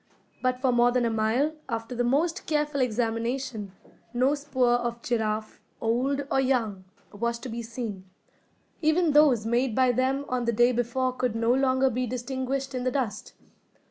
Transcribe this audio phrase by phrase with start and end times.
[0.41, 3.73] But for more than a mile, after the most careful examination,
[4.15, 8.09] no spoor of giraffe, old or young, was to be seen.
[8.81, 12.83] Even those made by them on the day before could no longer be distinguished in
[12.83, 13.33] the dust.